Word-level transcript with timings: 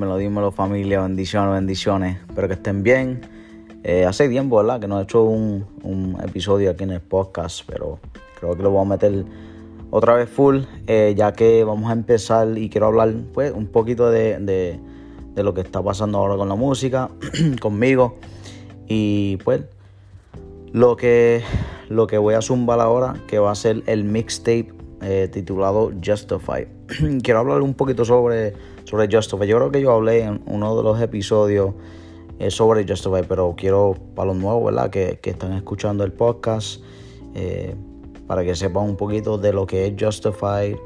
Dímelo, 0.00 0.16
dímelo 0.16 0.50
familia, 0.50 1.02
bendiciones, 1.02 1.52
bendiciones. 1.52 2.16
Espero 2.26 2.48
que 2.48 2.54
estén 2.54 2.82
bien. 2.82 3.20
Eh, 3.84 4.06
hace 4.06 4.30
tiempo, 4.30 4.56
¿verdad? 4.56 4.80
Que 4.80 4.88
no 4.88 4.98
he 4.98 5.02
hecho 5.02 5.24
un, 5.24 6.16
episodio 6.26 6.70
aquí 6.70 6.84
en 6.84 6.92
el 6.92 7.02
podcast, 7.02 7.64
pero 7.66 7.98
creo 8.38 8.56
que 8.56 8.62
lo 8.62 8.70
voy 8.70 8.80
a 8.80 8.88
meter 8.88 9.26
otra 9.90 10.14
vez 10.14 10.30
full, 10.30 10.60
eh, 10.86 11.12
ya 11.14 11.34
que 11.34 11.64
vamos 11.64 11.90
a 11.90 11.92
empezar 11.92 12.56
y 12.56 12.70
quiero 12.70 12.86
hablar 12.86 13.12
pues 13.34 13.52
un 13.52 13.66
poquito 13.66 14.10
de, 14.10 14.38
de, 14.38 15.42
lo 15.42 15.52
que 15.52 15.60
está 15.60 15.82
pasando 15.82 16.16
ahora 16.16 16.36
con 16.36 16.48
la 16.48 16.54
música, 16.54 17.10
conmigo. 17.60 18.16
Y 18.88 19.36
pues 19.44 19.64
lo 20.72 20.96
que, 20.96 21.42
lo 21.90 22.06
que 22.06 22.16
voy 22.16 22.32
a 22.32 22.40
zumbar 22.40 22.80
ahora, 22.80 23.16
que 23.26 23.38
va 23.38 23.50
a 23.50 23.54
ser 23.54 23.82
el 23.84 24.04
mixtape 24.04 24.72
eh, 25.02 25.28
titulado 25.32 25.92
Justify. 26.04 26.66
quiero 27.22 27.40
hablar 27.40 27.62
un 27.62 27.72
poquito 27.72 28.04
sobre 28.04 28.52
sobre 28.84 29.08
Justify. 29.10 29.46
Yo 29.46 29.56
creo 29.56 29.70
que 29.70 29.80
yo 29.80 29.92
hablé 29.92 30.24
en 30.24 30.42
uno 30.46 30.76
de 30.76 30.82
los 30.82 31.00
episodios 31.00 31.72
eh, 32.38 32.50
sobre 32.50 32.86
Justify, 32.86 33.22
pero 33.26 33.54
quiero 33.56 33.96
para 34.14 34.28
los 34.28 34.36
nuevos, 34.36 34.64
¿verdad? 34.64 34.90
Que, 34.90 35.18
están 35.22 35.52
escuchando 35.54 36.04
el 36.04 36.12
podcast, 36.12 36.82
eh, 37.34 37.74
para 38.26 38.44
que 38.44 38.54
sepan 38.54 38.84
un 38.84 38.96
poquito 38.96 39.38
de 39.38 39.52
lo 39.52 39.66
que 39.66 39.86
es 39.86 39.94
Justify 39.98 40.76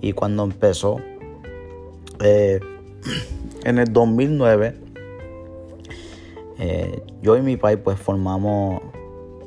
y 0.00 0.12
cuando 0.12 0.44
empezó. 0.44 0.96
En 3.62 3.78
el 3.78 3.92
2009, 3.92 4.74
yo 7.20 7.36
y 7.36 7.42
mi 7.42 7.58
pai 7.58 7.76
pues 7.76 8.00
formamos, 8.00 8.80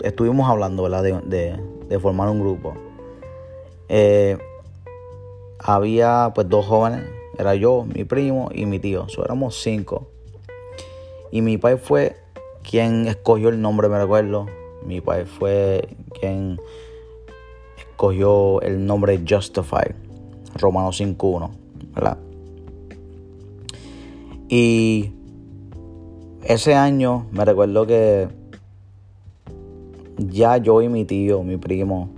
estuvimos 0.03 0.47
hablando, 0.47 0.83
¿verdad? 0.83 1.01
De, 1.23 1.59
de 1.89 1.99
formar 1.99 2.29
un 2.29 2.39
grupo. 2.39 2.75
Había 5.59 6.31
pues 6.33 6.49
dos 6.49 6.65
jóvenes 6.65 7.03
era 7.37 7.55
yo, 7.55 7.85
mi 7.85 8.03
primo 8.03 8.49
y 8.53 8.65
mi 8.65 8.79
tío. 8.79 9.07
So, 9.09 9.23
éramos 9.23 9.61
cinco. 9.61 10.07
Y 11.31 11.41
mi 11.41 11.57
padre 11.57 11.77
fue 11.77 12.15
quien 12.69 13.07
escogió 13.07 13.49
el 13.49 13.61
nombre, 13.61 13.89
me 13.89 13.97
recuerdo. 13.99 14.45
Mi 14.85 15.01
padre 15.01 15.25
fue 15.25 15.87
quien 16.19 16.59
escogió 17.77 18.61
el 18.61 18.85
nombre 18.85 19.23
Justify, 19.27 19.95
Romano 20.55 20.89
5.1, 20.89 21.49
¿verdad? 21.95 22.17
Y 24.49 25.11
ese 26.43 26.75
año 26.75 27.25
me 27.31 27.45
recuerdo 27.45 27.87
que 27.87 28.27
ya 30.17 30.57
yo 30.57 30.81
y 30.81 30.89
mi 30.89 31.05
tío, 31.05 31.41
mi 31.43 31.57
primo, 31.57 32.09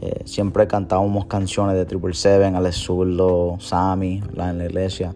eh, 0.00 0.22
siempre 0.26 0.68
cantábamos 0.68 1.26
canciones 1.26 1.74
de 1.74 1.84
Triple 1.84 2.14
Seven, 2.14 2.54
Alex 2.54 2.76
Zurdo, 2.76 3.56
Sammy, 3.58 4.22
la 4.32 4.50
en 4.50 4.58
la 4.58 4.66
iglesia. 4.66 5.12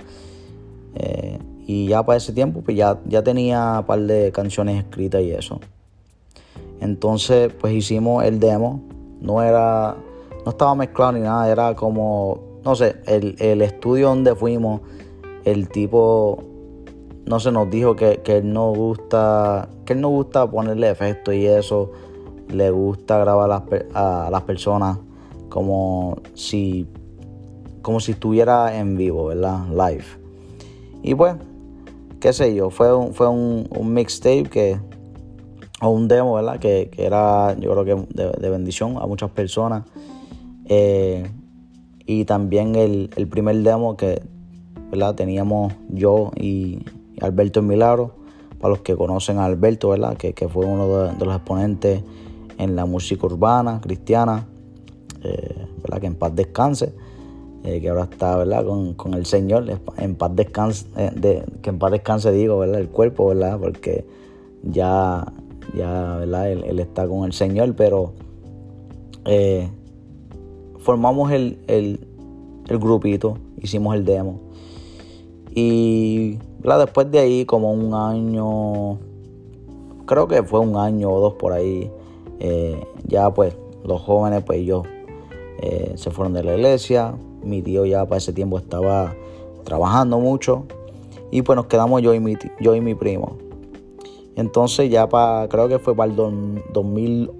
Eh, 0.96 1.38
y 1.66 1.86
ya 1.86 2.02
para 2.04 2.18
ese 2.18 2.32
tiempo 2.32 2.62
pues 2.62 2.76
ya, 2.76 2.98
ya 3.06 3.22
tenía 3.22 3.78
un 3.78 3.86
par 3.86 4.00
de 4.00 4.32
canciones 4.32 4.82
escritas 4.84 5.22
y 5.22 5.30
eso. 5.30 5.60
Entonces 6.80 7.52
pues 7.60 7.74
hicimos 7.74 8.24
el 8.24 8.40
demo. 8.40 8.82
No 9.20 9.40
era, 9.40 9.96
no 10.44 10.50
estaba 10.50 10.74
mezclado 10.74 11.12
ni 11.12 11.20
nada, 11.20 11.48
era 11.48 11.76
como, 11.76 12.40
no 12.64 12.74
sé, 12.74 12.96
el, 13.06 13.36
el 13.38 13.62
estudio 13.62 14.08
donde 14.08 14.34
fuimos, 14.34 14.80
el 15.44 15.68
tipo, 15.68 16.42
no 17.24 17.38
se 17.38 17.52
nos 17.52 17.70
dijo 17.70 17.94
que, 17.94 18.20
que 18.24 18.38
él 18.38 18.52
no 18.52 18.72
gusta, 18.72 19.68
que 19.84 19.92
él 19.92 20.00
no 20.00 20.08
gusta 20.08 20.50
ponerle 20.50 20.90
efectos 20.90 21.34
y 21.34 21.46
eso 21.46 21.92
le 22.52 22.70
gusta 22.70 23.18
grabar 23.18 23.50
a 23.94 24.28
las, 24.30 24.42
personas 24.42 24.98
como 25.48 26.16
si, 26.34 26.86
como 27.82 28.00
si 28.00 28.12
estuviera 28.12 28.78
en 28.78 28.96
vivo, 28.96 29.26
¿verdad? 29.26 29.66
Live. 29.68 30.04
Y 31.02 31.14
pues, 31.14 31.36
qué 32.20 32.32
sé 32.32 32.54
yo, 32.54 32.70
fue 32.70 32.94
un, 32.96 33.12
fue 33.12 33.28
un, 33.28 33.68
mixtape 33.92 34.44
que, 34.44 34.78
o 35.80 35.88
un 35.90 36.08
demo, 36.08 36.34
¿verdad? 36.34 36.58
Que, 36.58 36.90
era, 36.96 37.56
yo 37.58 37.72
creo 37.72 37.84
que 37.84 38.06
de, 38.40 38.50
bendición 38.50 38.96
a 38.98 39.06
muchas 39.06 39.30
personas. 39.30 39.84
Eh, 40.66 41.28
y 42.06 42.24
también 42.24 42.74
el, 42.74 43.08
primer 43.28 43.56
demo 43.56 43.96
que, 43.96 44.22
¿verdad? 44.90 45.14
Teníamos 45.14 45.72
yo 45.88 46.30
y 46.36 46.84
Alberto 47.20 47.60
en 47.60 47.66
Milagro. 47.66 48.14
Para 48.60 48.74
los 48.74 48.82
que 48.82 48.94
conocen 48.94 49.38
a 49.38 49.44
Alberto, 49.46 49.88
¿verdad? 49.88 50.16
Que, 50.16 50.48
fue 50.48 50.64
uno 50.64 50.86
de 51.08 51.24
los 51.24 51.34
exponentes 51.34 52.04
en 52.58 52.76
la 52.76 52.86
música 52.86 53.26
urbana, 53.26 53.80
cristiana, 53.80 54.46
eh, 55.22 55.66
¿verdad? 55.82 56.00
que 56.00 56.06
en 56.06 56.14
paz 56.14 56.34
descanse, 56.34 56.92
eh, 57.64 57.80
que 57.80 57.88
ahora 57.88 58.04
está 58.04 58.36
¿verdad? 58.36 58.64
Con, 58.96 59.14
el 59.14 59.26
Señor, 59.26 59.66
en 59.98 60.14
paz 60.16 60.34
descanse, 60.34 60.86
eh, 60.96 61.10
de, 61.14 61.44
que 61.62 61.70
en 61.70 61.78
paz 61.78 61.92
descanse 61.92 62.32
digo, 62.32 62.58
¿verdad? 62.58 62.80
el 62.80 62.88
cuerpo, 62.88 63.28
¿verdad? 63.28 63.58
porque 63.60 64.04
ya, 64.62 65.32
ya 65.76 66.16
¿verdad? 66.16 66.50
Él, 66.50 66.80
está 66.80 67.06
con 67.06 67.24
el 67.24 67.32
Señor, 67.32 67.74
pero 67.76 68.12
formamos 70.78 71.30
el, 71.30 71.58
el, 71.68 71.98
grupito, 72.78 73.38
hicimos 73.60 73.94
el 73.94 74.04
demo. 74.04 74.40
Y 75.54 76.38
después 76.62 77.10
de 77.10 77.18
ahí, 77.18 77.44
como 77.44 77.72
un 77.72 77.94
año, 77.94 78.98
creo 80.06 80.26
que 80.26 80.42
fue 80.42 80.60
un 80.60 80.76
año 80.76 81.10
o 81.10 81.20
dos 81.20 81.34
por 81.34 81.52
ahí, 81.52 81.90
eh, 82.44 82.84
ya 83.06 83.32
pues 83.32 83.56
los 83.84 84.02
jóvenes 84.02 84.42
pues 84.42 84.66
yo 84.66 84.82
eh, 85.60 85.92
se 85.94 86.10
fueron 86.10 86.32
de 86.34 86.42
la 86.42 86.56
iglesia, 86.56 87.14
mi 87.40 87.62
tío 87.62 87.86
ya 87.86 88.04
para 88.04 88.18
ese 88.18 88.32
tiempo 88.32 88.58
estaba 88.58 89.14
trabajando 89.62 90.18
mucho 90.18 90.64
y 91.30 91.42
pues 91.42 91.54
nos 91.54 91.66
quedamos 91.66 92.02
yo 92.02 92.12
y 92.14 92.18
mi, 92.18 92.36
yo 92.60 92.74
y 92.74 92.80
mi 92.80 92.96
primo. 92.96 93.38
Entonces 94.34 94.90
ya 94.90 95.08
para, 95.08 95.48
creo 95.48 95.68
que 95.68 95.78
fue 95.78 95.94
para 95.94 96.10
el 96.10 96.16
2000, 96.16 97.30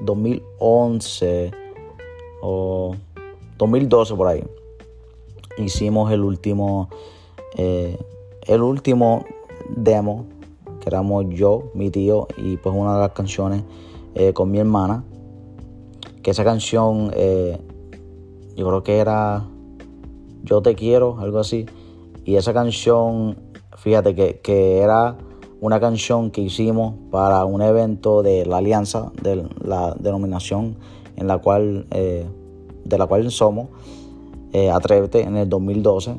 2011 0.00 1.44
eh, 1.44 1.50
o 2.42 2.96
2012 3.58 4.14
por 4.16 4.26
ahí. 4.26 4.42
Hicimos 5.56 6.10
el 6.10 6.24
último, 6.24 6.88
el 7.56 8.62
último 8.62 9.24
demo, 9.68 10.24
que 10.80 10.88
éramos 10.88 11.26
yo, 11.28 11.70
mi 11.74 11.90
tío 11.90 12.26
y 12.36 12.56
pues 12.56 12.74
una 12.74 12.94
de 12.94 13.00
las 13.02 13.12
canciones 13.12 13.62
eh, 14.14 14.32
con 14.32 14.50
mi 14.50 14.58
hermana. 14.58 15.04
Que 16.22 16.30
esa 16.32 16.44
canción, 16.44 17.10
eh, 17.14 17.58
yo 18.56 18.66
creo 18.66 18.82
que 18.82 18.98
era 18.98 19.46
Yo 20.42 20.62
te 20.62 20.74
quiero, 20.74 21.18
algo 21.20 21.38
así. 21.38 21.66
Y 22.24 22.36
esa 22.36 22.52
canción, 22.52 23.36
fíjate 23.76 24.14
que, 24.14 24.78
era 24.78 25.16
una 25.60 25.80
canción 25.80 26.30
que 26.30 26.40
hicimos 26.40 26.94
para 27.10 27.44
un 27.44 27.60
evento 27.62 28.22
de 28.22 28.46
la 28.46 28.58
alianza, 28.58 29.12
de 29.22 29.46
la 29.62 29.94
denominación 29.98 30.76
en 31.16 31.26
la 31.26 31.38
cual, 31.38 31.86
eh, 31.90 32.26
de 32.84 32.98
la 32.98 33.06
cual 33.06 33.30
somos, 33.30 33.68
Atrévete, 34.72 35.22
en 35.22 35.36
el 35.36 35.48
2012. 35.48 36.16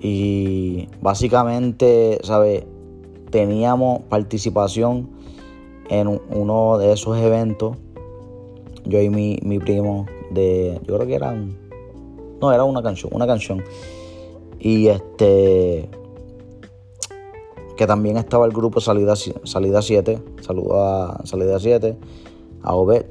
Y 0.00 0.88
básicamente, 1.00 2.18
¿sabes? 2.22 2.64
Teníamos 3.30 4.02
participación 4.08 5.17
en 5.88 6.20
uno 6.30 6.78
de 6.78 6.92
esos 6.92 7.16
eventos, 7.18 7.76
yo 8.84 9.00
y 9.00 9.10
mi, 9.10 9.58
primo, 9.58 10.06
de, 10.30 10.80
yo 10.86 10.96
creo 10.96 11.06
que 11.06 11.14
eran, 11.14 11.56
no, 12.40 12.52
era 12.52 12.64
una 12.64 12.82
canción, 12.82 13.12
una 13.14 13.26
canción. 13.26 13.62
Y 14.58 14.88
este, 14.88 15.88
que 17.76 17.86
también 17.86 18.16
estaba 18.16 18.46
el 18.46 18.52
grupo 18.52 18.80
Salida, 18.80 19.14
Salida 19.44 19.82
7, 19.82 20.22
saludo 20.40 20.82
a 20.82 21.20
Salida 21.24 21.58
7, 21.58 21.96
a 22.62 22.74
Obed. 22.74 23.06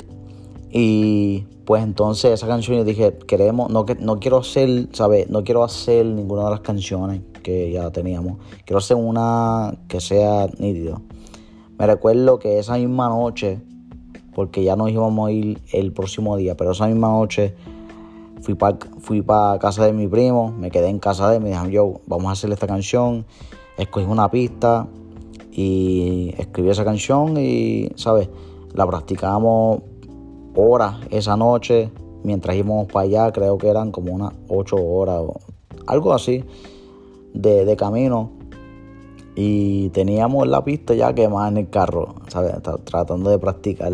Y 0.69 1.45
pues 1.65 1.83
entonces 1.83 2.31
esa 2.31 2.47
canción 2.47 2.77
yo 2.77 2.83
dije, 2.83 3.17
queremos, 3.27 3.69
no, 3.69 3.85
no 3.99 4.19
quiero 4.19 4.37
hacer, 4.37 4.87
¿sabes? 4.93 5.29
No 5.29 5.43
quiero 5.43 5.63
hacer 5.63 6.05
ninguna 6.05 6.45
de 6.45 6.51
las 6.51 6.59
canciones 6.61 7.21
que 7.43 7.71
ya 7.71 7.91
teníamos. 7.91 8.39
Quiero 8.65 8.79
hacer 8.79 8.97
una 8.97 9.73
que 9.87 10.01
sea 10.01 10.47
nítido. 10.59 11.01
Me 11.77 11.85
recuerdo 11.85 12.39
que 12.39 12.57
esa 12.57 12.75
misma 12.77 13.07
noche, 13.09 13.61
porque 14.33 14.63
ya 14.63 14.75
nos 14.75 14.89
íbamos 14.89 15.29
a 15.29 15.31
ir 15.31 15.61
el 15.71 15.91
próximo 15.93 16.35
día, 16.35 16.57
pero 16.57 16.71
esa 16.71 16.87
misma 16.87 17.09
noche 17.09 17.53
fui 18.41 18.55
para 18.55 18.77
fui 18.99 19.23
casa 19.59 19.85
de 19.85 19.93
mi 19.93 20.07
primo, 20.07 20.51
me 20.51 20.71
quedé 20.71 20.89
en 20.89 20.97
casa 20.97 21.29
de 21.29 21.37
él, 21.37 21.43
me 21.43 21.49
dijeron, 21.49 21.69
yo, 21.69 22.01
vamos 22.07 22.29
a 22.29 22.31
hacer 22.31 22.51
esta 22.51 22.65
canción. 22.65 23.25
Escogí 23.77 24.07
una 24.07 24.31
pista 24.31 24.87
y 25.51 26.33
escribí 26.37 26.69
esa 26.69 26.83
canción 26.83 27.37
y, 27.37 27.89
¿sabes? 27.95 28.27
La 28.73 28.87
practicamos 28.87 29.81
horas 30.55 30.95
esa 31.11 31.37
noche 31.37 31.91
mientras 32.23 32.55
íbamos 32.55 32.87
para 32.87 33.05
allá, 33.05 33.31
creo 33.31 33.59
que 33.59 33.67
eran 33.67 33.91
como 33.91 34.13
unas 34.13 34.33
ocho 34.47 34.77
horas 34.77 35.19
o 35.19 35.39
algo 35.85 36.13
así 36.13 36.43
de, 37.33 37.65
de 37.65 37.75
camino 37.75 38.36
y 39.39 39.89
teníamos 39.89 40.47
la 40.47 40.63
pista 40.63 40.95
ya 40.95 41.13
quemada 41.13 41.47
en 41.49 41.57
el 41.57 41.69
carro, 41.69 42.15
¿sabes? 42.27 42.55
tratando 42.85 43.29
de 43.29 43.37
practicar. 43.37 43.93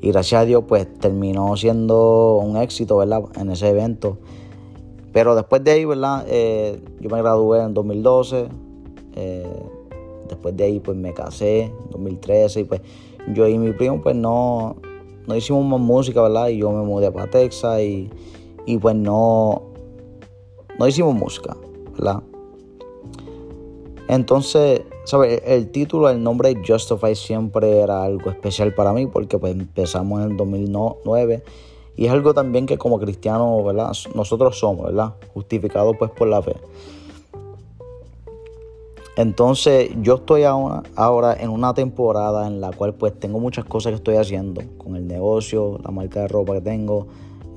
Y 0.00 0.10
gracias 0.10 0.42
a 0.42 0.44
Dios, 0.44 0.64
pues 0.66 0.92
terminó 0.98 1.56
siendo 1.56 2.38
un 2.38 2.56
éxito, 2.56 2.96
¿verdad? 2.96 3.22
En 3.36 3.50
ese 3.52 3.68
evento. 3.68 4.18
Pero 5.12 5.36
después 5.36 5.62
de 5.62 5.70
ahí, 5.70 5.84
¿verdad? 5.84 6.24
Eh, 6.26 6.82
yo 7.00 7.08
me 7.10 7.18
gradué 7.18 7.62
en 7.62 7.74
2012. 7.74 8.48
Eh, 9.14 9.46
después 10.28 10.56
de 10.56 10.64
ahí, 10.64 10.80
pues 10.80 10.96
me 10.96 11.14
casé 11.14 11.66
en 11.66 11.90
2013. 11.92 12.60
Y 12.62 12.64
pues 12.64 12.80
yo 13.32 13.46
y 13.46 13.56
mi 13.58 13.70
primo, 13.70 14.02
pues 14.02 14.16
no, 14.16 14.74
no 15.28 15.36
hicimos 15.36 15.64
más 15.64 15.78
música, 15.78 16.22
¿verdad? 16.22 16.48
Y 16.48 16.58
yo 16.58 16.72
me 16.72 16.82
mudé 16.82 17.12
para 17.12 17.30
Texas 17.30 17.80
y, 17.80 18.10
y 18.66 18.78
pues 18.78 18.96
no, 18.96 19.62
no 20.76 20.88
hicimos 20.88 21.14
música, 21.14 21.56
¿verdad? 21.92 22.24
Entonces, 24.08 24.82
¿sabes? 25.04 25.42
El 25.46 25.70
título, 25.70 26.10
el 26.10 26.22
nombre 26.22 26.54
Justify 26.66 27.14
siempre 27.14 27.80
era 27.80 28.02
algo 28.02 28.30
especial 28.30 28.74
para 28.74 28.92
mí 28.92 29.06
porque 29.06 29.38
pues 29.38 29.52
empezamos 29.52 30.22
en 30.22 30.32
el 30.32 30.36
2009 30.36 31.42
y 31.96 32.06
es 32.06 32.12
algo 32.12 32.34
también 32.34 32.66
que 32.66 32.78
como 32.78 32.98
cristianos, 32.98 33.64
¿verdad? 33.64 33.92
Nosotros 34.14 34.58
somos, 34.58 34.86
¿verdad? 34.86 35.14
Justificados 35.34 35.96
pues 35.98 36.10
por 36.10 36.28
la 36.28 36.42
fe. 36.42 36.56
Entonces 39.16 39.90
yo 40.00 40.16
estoy 40.16 40.44
ahora, 40.44 40.82
ahora 40.96 41.34
en 41.38 41.50
una 41.50 41.74
temporada 41.74 42.46
en 42.46 42.62
la 42.62 42.72
cual 42.72 42.94
pues 42.94 43.18
tengo 43.18 43.38
muchas 43.38 43.66
cosas 43.66 43.90
que 43.90 43.96
estoy 43.96 44.16
haciendo 44.16 44.62
con 44.78 44.96
el 44.96 45.06
negocio, 45.06 45.78
la 45.84 45.90
marca 45.90 46.20
de 46.20 46.28
ropa 46.28 46.54
que 46.54 46.62
tengo, 46.62 47.08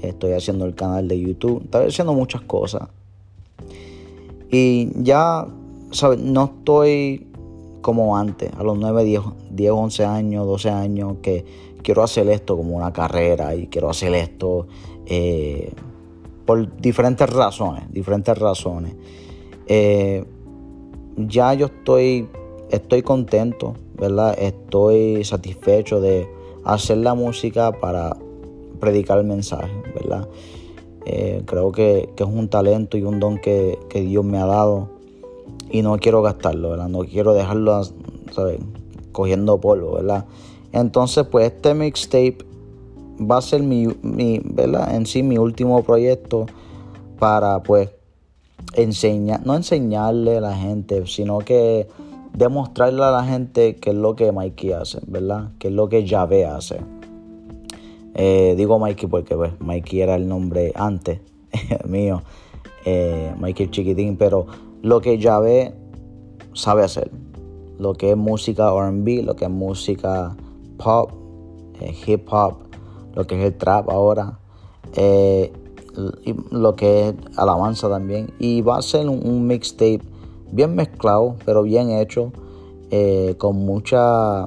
estoy 0.01 0.33
haciendo 0.33 0.65
el 0.65 0.75
canal 0.75 1.07
de 1.07 1.19
YouTube, 1.19 1.63
estoy 1.63 1.87
haciendo 1.87 2.13
muchas 2.13 2.41
cosas. 2.41 2.89
Y 4.51 4.89
ya, 5.01 5.47
No 6.17 6.45
estoy 6.45 7.27
como 7.81 8.17
antes, 8.17 8.51
a 8.57 8.63
los 8.63 8.77
9, 8.77 9.03
10, 9.03 9.21
10, 9.51 9.71
11 9.71 10.05
años, 10.05 10.45
12 10.45 10.69
años, 10.69 11.17
que 11.21 11.45
quiero 11.83 12.03
hacer 12.03 12.27
esto 12.29 12.57
como 12.57 12.75
una 12.75 12.91
carrera 12.91 13.55
y 13.55 13.67
quiero 13.67 13.89
hacer 13.91 14.13
esto 14.15 14.65
eh, 15.05 15.71
por 16.45 16.75
diferentes 16.77 17.29
razones, 17.29 17.83
diferentes 17.91 18.37
razones. 18.37 18.95
Eh, 19.67 20.25
ya 21.17 21.53
yo 21.53 21.67
estoy, 21.67 22.27
estoy 22.71 23.03
contento, 23.03 23.75
¿verdad? 23.97 24.35
Estoy 24.37 25.23
satisfecho 25.23 26.01
de 26.01 26.27
hacer 26.63 26.97
la 26.97 27.13
música 27.13 27.71
para 27.71 28.17
predicar 28.79 29.19
el 29.19 29.25
mensaje, 29.25 29.71
¿verdad? 29.93 30.27
Eh, 31.05 31.43
creo 31.45 31.71
que, 31.71 32.09
es 32.17 32.25
un 32.25 32.49
talento 32.49 32.97
y 32.97 33.03
un 33.03 33.19
don 33.19 33.37
que, 33.37 33.77
Dios 33.93 34.25
me 34.25 34.39
ha 34.39 34.45
dado 34.45 34.89
y 35.69 35.81
no 35.81 35.97
quiero 35.97 36.21
gastarlo, 36.21 36.71
¿verdad? 36.71 36.89
No 36.89 36.99
quiero 36.99 37.33
dejarlo, 37.33 37.83
¿sabes? 38.31 38.59
Cogiendo 39.11 39.59
polvo, 39.59 39.93
¿verdad? 39.93 40.25
Entonces, 40.71 41.25
pues 41.25 41.51
este 41.51 41.73
mixtape 41.73 42.37
va 43.19 43.37
a 43.37 43.41
ser 43.41 43.63
mi, 43.63 43.87
mi, 44.01 44.41
¿verdad? 44.43 44.95
En 44.95 45.05
sí 45.05 45.23
mi 45.23 45.37
último 45.37 45.83
proyecto 45.83 46.45
para, 47.19 47.63
pues, 47.63 47.89
enseñar, 48.73 49.45
no 49.45 49.55
enseñarle 49.55 50.37
a 50.37 50.41
la 50.41 50.55
gente, 50.55 51.05
sino 51.07 51.39
que 51.39 51.87
demostrarle 52.33 53.03
a 53.03 53.11
la 53.11 53.23
gente 53.23 53.77
qué 53.77 53.91
es 53.91 53.95
lo 53.95 54.15
que 54.15 54.31
Mikey 54.31 54.73
hace, 54.73 54.99
¿verdad? 55.07 55.51
Qué 55.59 55.69
es 55.69 55.73
lo 55.73 55.87
que 55.87 56.05
Yahvé 56.05 56.45
hace. 56.45 56.79
Eh, 58.13 58.55
digo 58.57 58.79
Mikey 58.79 59.09
porque 59.09 59.35
pues, 59.35 59.59
Mikey 59.59 60.01
era 60.01 60.15
el 60.15 60.27
nombre 60.27 60.71
antes 60.75 61.19
mío, 61.85 62.23
eh, 62.85 63.33
Mikey 63.39 63.69
chiquitín, 63.69 64.17
pero 64.17 64.47
lo 64.85 65.01
que 65.01 65.17
Yahvé 65.17 65.73
sabe 66.53 66.83
hacer, 66.83 67.09
lo 67.79 67.95
que 67.95 68.11
es 68.11 68.17
música 68.17 68.69
RB, 68.69 69.23
lo 69.23 69.35
que 69.35 69.45
es 69.45 69.49
música 69.49 70.37
pop, 70.77 71.09
eh, 71.81 71.91
hip 72.05 72.31
hop, 72.31 72.57
lo 73.15 73.25
que 73.25 73.39
es 73.39 73.45
el 73.47 73.57
trap 73.57 73.89
ahora, 73.89 74.37
eh, 74.95 75.51
lo 76.51 76.75
que 76.75 77.07
es 77.07 77.15
alabanza 77.35 77.89
también. 77.89 78.31
Y 78.37 78.61
va 78.61 78.77
a 78.77 78.83
ser 78.83 79.09
un, 79.09 79.47
mixtape 79.47 80.01
bien 80.51 80.75
mezclado, 80.75 81.35
pero 81.45 81.63
bien 81.63 81.89
hecho, 81.89 82.31
eh, 82.91 83.33
con 83.39 83.55
mucha, 83.55 84.45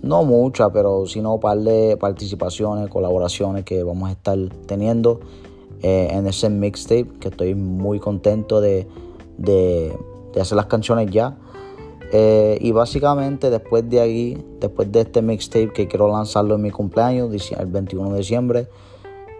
no 0.00 0.24
mucha, 0.24 0.72
pero 0.72 1.04
sino 1.04 1.34
un 1.34 1.40
par 1.40 1.58
de 1.58 1.98
participaciones, 2.00 2.88
colaboraciones 2.88 3.66
que 3.66 3.82
vamos 3.82 4.08
a 4.08 4.12
estar 4.12 4.38
teniendo 4.64 5.20
en 5.82 6.26
ese 6.28 6.48
mixtape, 6.48 7.08
que 7.20 7.28
estoy 7.28 7.56
muy 7.56 7.98
contento 7.98 8.60
de, 8.60 8.86
de 9.38 9.96
hacer 10.40 10.56
las 10.56 10.66
canciones 10.66 11.10
ya. 11.10 11.36
Eh, 12.14 12.58
y 12.60 12.72
básicamente 12.72 13.48
después 13.48 13.88
de 13.88 14.00
ahí, 14.00 14.46
después 14.60 14.92
de 14.92 15.00
este 15.00 15.22
mixtape 15.22 15.72
que 15.72 15.88
quiero 15.88 16.08
lanzarlo 16.08 16.56
en 16.56 16.62
mi 16.62 16.70
cumpleaños, 16.70 17.52
el 17.52 17.66
21 17.66 18.10
de 18.10 18.18
diciembre, 18.18 18.68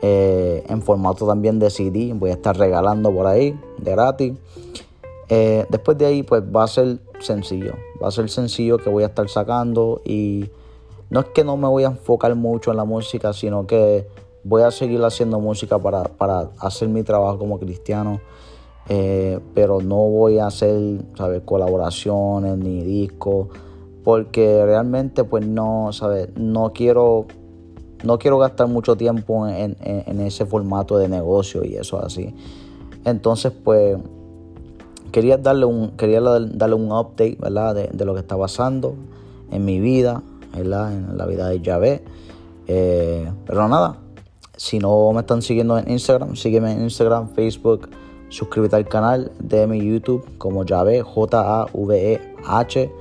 eh, 0.00 0.65
en 0.67 0.81
formato 0.81 1.27
también 1.27 1.59
de 1.59 1.69
CD, 1.69 2.15
voy 2.15 2.31
a 2.31 2.33
estar 2.33 2.56
regalando 2.56 3.12
por 3.12 3.27
ahí, 3.27 3.59
de 3.77 3.91
gratis. 3.91 4.33
Eh, 5.29 5.67
después 5.69 5.99
de 5.99 6.06
ahí, 6.06 6.23
pues 6.23 6.43
va 6.43 6.65
a 6.65 6.67
ser 6.67 6.99
sencillo, 7.21 7.75
va 8.03 8.09
a 8.09 8.11
ser 8.11 8.31
sencillo 8.31 8.79
que 8.79 8.88
voy 8.88 9.03
a 9.03 9.06
estar 9.06 9.29
sacando 9.29 10.00
y 10.05 10.49
no 11.11 11.21
es 11.21 11.27
que 11.27 11.45
no 11.45 11.59
me 11.59 11.69
voy 11.69 11.85
a 11.85 11.88
enfocar 11.88 12.35
mucho 12.35 12.71
en 12.71 12.79
la 12.79 12.85
música, 12.85 13.35
sino 13.35 13.67
que 13.67 14.06
voy 14.45 14.62
a 14.62 14.71
seguir 14.71 15.05
haciendo 15.05 15.41
música 15.41 15.79
para, 15.79 16.05
para 16.05 16.50
hacer 16.59 16.88
mi 16.88 17.03
trabajo 17.03 17.38
como 17.38 17.59
cristiano 17.59 18.21
eh, 18.88 19.40
pero 19.55 19.81
no 19.81 19.96
voy 20.08 20.38
a 20.38 20.46
hacer, 20.46 21.02
¿sabes? 21.17 21.43
Colaboraciones 21.44 22.58
ni 22.58 22.82
discos, 22.82 23.49
porque 24.05 24.64
realmente 24.64 25.25
pues 25.25 25.46
no, 25.46 25.93
¿sabes? 25.93 26.31
No 26.37 26.73
quiero, 26.73 27.26
no 28.05 28.19
quiero 28.19 28.38
gastar 28.38 28.69
mucho 28.69 28.96
tiempo 28.96 29.46
en, 29.46 29.76
ese 30.20 30.46
formato 30.46 30.99
de 30.99 31.08
negocio 31.08 31.64
y 31.64 31.76
eso 31.76 32.02
así. 32.05 32.34
Entonces 33.05 33.52
pues 33.52 33.99
quería 35.12 35.38
darle 35.38 35.67
un, 35.67 35.93
quería 35.93 36.20
darle 36.20 36.75
un 36.75 36.93
update, 36.93 37.38
¿verdad? 37.40 37.75
De, 37.75 38.05
lo 38.05 38.14
que 38.14 38.20
está 38.20 38.37
pasando 38.37 38.94
en 39.50 39.64
mi 39.64 39.81
vida. 39.81 40.23
En 40.55 40.69
la 40.69 41.26
vida 41.26 41.49
de 41.49 41.61
Yahvé. 41.62 42.05
Eh, 42.67 43.31
pero 43.46 43.69
nada, 43.69 43.96
si 44.56 44.78
no 44.78 45.12
me 45.12 45.20
están 45.20 45.43
siguiendo 45.43 45.78
en 45.78 45.90
Instagram, 45.90 46.37
sígueme 46.37 46.73
en 46.73 46.82
Instagram, 46.82 47.28
Facebook, 47.31 47.88
Suscríbete 48.32 48.76
al 48.76 48.88
canal 48.88 49.31
de 49.40 49.67
mi 49.67 49.84
YouTube 49.87 50.25
como 50.38 50.64
Llave, 50.64 51.02
J-A-V-E-H. 51.02 52.93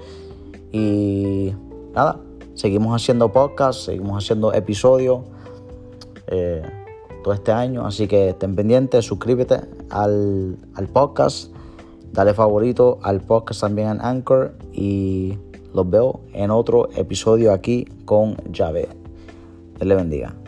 Y 0.74 1.54
nada, 1.96 2.20
seguimos 2.54 3.02
haciendo 3.02 3.32
podcast, 3.32 3.86
seguimos 3.86 4.22
haciendo 4.22 4.52
episodios 4.52 5.22
eh, 6.28 6.62
todo 7.24 7.34
este 7.34 7.54
año. 7.54 7.88
Así 7.88 8.10
que 8.10 8.32
estén 8.32 8.58
pendientes, 8.58 9.06
suscríbete 9.06 9.62
al, 9.90 10.58
al 10.76 10.88
podcast, 10.90 11.56
dale 12.12 12.34
favorito 12.34 13.00
al 13.02 13.22
podcast 13.22 13.62
también 13.62 13.88
en 13.88 14.02
Anchor. 14.02 14.56
Y 14.74 15.38
los 15.74 15.90
veo 15.90 16.20
en 16.34 16.52
otro 16.52 16.90
episodio 16.94 17.54
aquí 17.54 17.86
con 18.04 18.36
Llave. 18.52 18.90
Dios 19.78 19.88
le 19.88 19.96
bendiga. 19.96 20.41